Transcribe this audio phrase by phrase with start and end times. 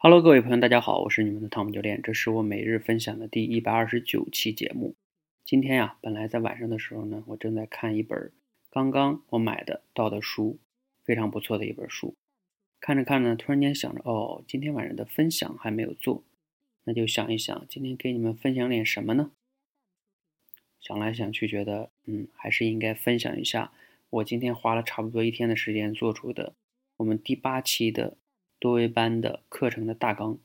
[0.00, 4.94] Hello，各位朋友，大家好，我是你们的汤姆教练，这是我每日分享的第一百二十九期节目。
[5.44, 8.30] 今天呀，本来在晚上的时候呢，我正在看一本
[8.70, 10.60] 刚刚我买的到的书，
[11.02, 12.14] 非常不错的一本书。
[12.78, 16.22] 看着看着，突然间想着，哦，今天晚上的分享还没有做，
[16.84, 19.32] 那就想一想，今天给你们分享点什么呢？
[20.80, 23.72] 想来想去，觉得，嗯，还是应该分享一下
[24.10, 26.54] 我今天花了差不多一天的时间做出的
[26.98, 28.16] 我们第八期的。
[28.58, 30.38] 多维班的课程的大纲。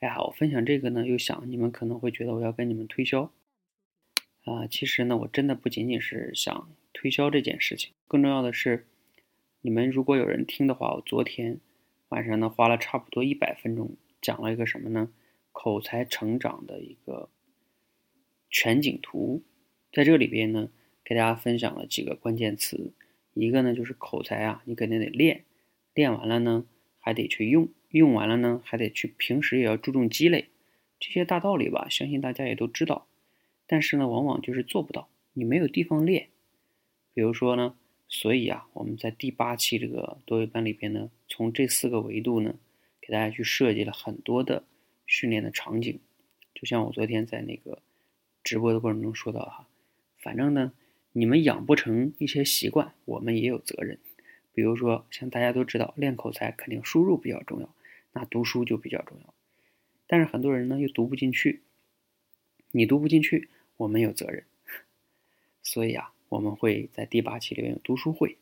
[0.00, 3.32] 哎呀，我分享这个呢，又想你们可能会觉得我要跟你们推销
[4.44, 4.66] 啊。
[4.66, 8.86] 其实呢，我真的不仅仅是想推销这件事情，更重要的是，
[9.62, 11.60] 你们如果有人听的话，我昨天
[12.08, 15.10] 晚上呢花了差不多一百分钟讲了一个什么呢？
[15.52, 17.30] 口才成长的一个
[18.50, 19.42] 全景图。
[19.90, 20.68] 在这里边呢，
[21.02, 22.92] 给大家分享了几个关键词，
[23.32, 25.46] 一个呢就是口才啊，你肯定得练，
[25.94, 26.66] 练完了呢。
[27.06, 30.48] 还得去用，用完了呢，还得去平时也要注重积累，
[30.98, 33.06] 这些大道理吧，相信大家也都知道。
[33.68, 36.30] 但是呢，往往就是做不到，你没有地方练。
[37.14, 37.76] 比如说呢，
[38.08, 42.56] 所以啊，我们在第八期这个多维班里边呢，从这四个维度呢，
[43.00, 44.64] 给大家去设计了很多的
[45.06, 46.00] 训练的场景。
[46.56, 47.82] 就像我昨天在那个
[48.42, 49.68] 直播的过程中说到哈，
[50.18, 50.72] 反正呢，
[51.12, 54.00] 你们养不成一些习惯，我们也有责任。
[54.56, 57.68] 比如说，像大家都知道，练口才肯定输入比较重要，
[58.14, 59.34] 那读书就比较重要。
[60.06, 61.60] 但是很多人呢又读不进去，
[62.70, 64.44] 你读不进去，我们有责任。
[65.62, 68.38] 所以啊，我们会在第八期里面有读书会。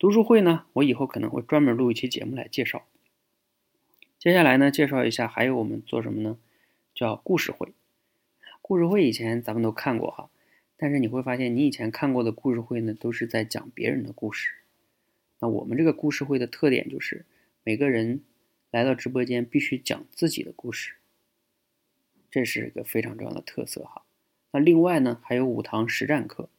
[0.00, 2.88] 读书会呢，我以后可能会专门录一期节目来介绍。
[4.18, 6.36] 接下来呢，介绍一下还有我们做什么呢？
[6.92, 7.72] 叫故事会。
[8.60, 10.28] 故事会以前咱们都看过哈。
[10.76, 14.50] 但是你会发现，你以前看过的故事会呢，都是在讲别人的故事。
[15.38, 17.24] 那我们这个故事会的特点就是，
[17.64, 18.20] 每个人
[18.70, 20.94] 来到直播间必须讲自己的故事，
[22.30, 24.02] 这是一个非常重要的特色哈。
[24.52, 26.50] 那另外呢，还有五堂实战课，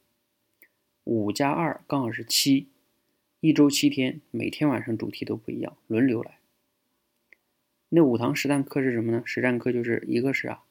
[1.04, 2.68] 五加二刚好是七，
[3.40, 6.38] 一周七天，每天晚上主题都不一样，轮流来。
[7.90, 9.22] 那五堂实战课是什么呢？
[9.24, 10.64] 实战课就是一个是啊，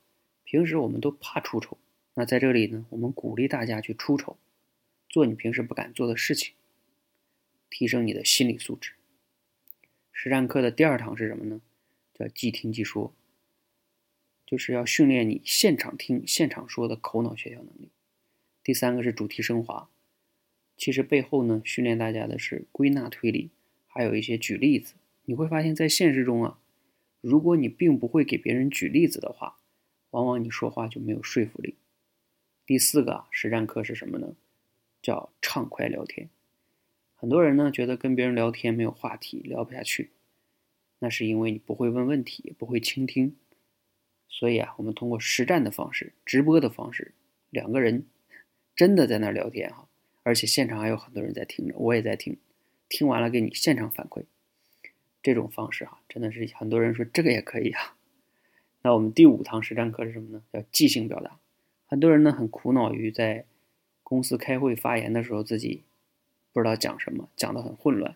[0.43, 1.77] 平时我们都怕出丑。
[2.19, 4.37] 那在这里呢，我们鼓励大家去出丑，
[5.07, 6.55] 做你平时不敢做的事情，
[7.69, 8.93] 提升你的心理素质。
[10.11, 11.61] 实战课的第二堂是什么呢？
[12.15, 13.13] 叫即听即说，
[14.47, 17.91] 就是要训练你现场听、现场说的口脑协调能力。
[18.63, 19.87] 第三个是主题升华，
[20.75, 23.51] 其实背后呢，训练大家的是归纳推理，
[23.85, 24.95] 还有一些举例子。
[25.25, 26.59] 你会发现在现实中啊，
[27.21, 29.59] 如果你并不会给别人举例子的话，
[30.09, 31.75] 往往你说话就没有说服力。
[32.67, 34.35] 第四个实战课是什么呢？
[35.01, 36.27] 叫畅快聊天。
[37.15, 40.11] 很多人呢觉得跟别人聊天没有话题，聊不下去，
[40.99, 43.37] 那是因为你不会问问题，不会倾听。
[44.27, 47.13] 所以啊，我们通过实战的方式、直播的方式，
[47.51, 48.05] 两个人
[48.75, 49.87] 真的在那聊天哈，
[50.23, 52.35] 而且现场还有很多人在听着，我也在听，
[52.89, 54.25] 听完了给你现场反馈。
[55.23, 57.95] 这种方式哈，真的是很多人说这个也可以啊。
[58.83, 60.43] 那我们第五堂实战课是什么呢？
[60.51, 61.39] 叫即兴表达。
[61.87, 63.45] 很多人呢很苦恼于在
[64.03, 65.83] 公司开会发言的时候自己
[66.51, 68.15] 不知道讲什么，讲的很混乱，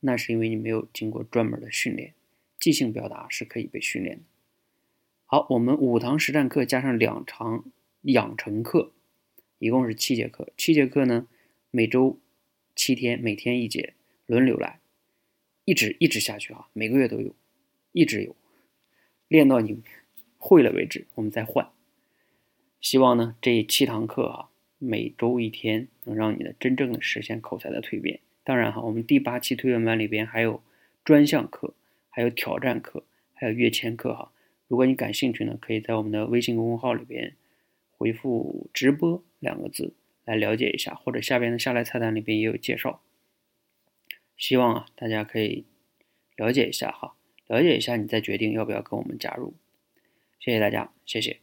[0.00, 2.14] 那是因为你没有经过专门的训练。
[2.60, 4.22] 即兴表达是可以被训练的。
[5.24, 7.64] 好，我们五堂实战课加上两堂
[8.02, 8.92] 养成课，
[9.58, 10.52] 一共是七节课。
[10.56, 11.26] 七节课呢，
[11.72, 12.20] 每周
[12.76, 13.94] 七天，每天一节，
[14.26, 14.78] 轮流来，
[15.64, 17.34] 一直一直下去啊，每个月都有，
[17.90, 18.36] 一直有，
[19.26, 19.82] 练到你
[20.38, 21.68] 会了为止，我们再换。
[22.82, 24.48] 希望呢，这七堂课啊，
[24.78, 28.18] 每周一天，能让你的真正的实现口才的蜕变。
[28.42, 30.60] 当然哈，我们第八期推文班里边还有
[31.04, 31.74] 专项课，
[32.10, 33.04] 还有挑战课，
[33.34, 34.32] 还有跃迁课哈。
[34.66, 37.36] 如果你感兴趣呢，可以在我们的微信公众号里边
[37.96, 39.94] 回复“直播”两个字
[40.24, 43.00] 来了解一下，或者下边的下来菜单里边也有介绍。
[44.36, 45.64] 希望啊，大家可以
[46.34, 47.14] 了解一下哈，
[47.46, 49.54] 了解一下你再决定要不要跟我们加入。
[50.40, 51.38] 谢谢大家，谢谢。